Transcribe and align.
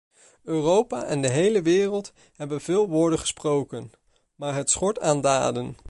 Europa 0.43 1.03
en 1.03 1.21
de 1.21 1.29
hele 1.29 1.61
wereld 1.61 2.13
hebben 2.35 2.61
veel 2.61 2.87
woorden 2.87 3.19
gesproken, 3.19 3.91
maar 4.35 4.55
het 4.55 4.69
schort 4.69 4.99
aan 4.99 5.21
daden. 5.21 5.75